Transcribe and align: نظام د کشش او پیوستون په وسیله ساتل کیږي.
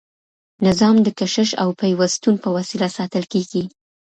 نظام 0.67 0.95
د 1.03 1.07
کشش 1.19 1.49
او 1.61 1.69
پیوستون 1.81 2.35
په 2.43 2.49
وسیله 2.57 2.87
ساتل 2.97 3.23
کیږي. 3.33 3.63